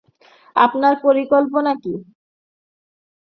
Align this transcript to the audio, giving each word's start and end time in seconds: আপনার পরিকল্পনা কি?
আপনার 0.55 0.93
পরিকল্পনা 1.03 1.71
কি? 1.83 1.93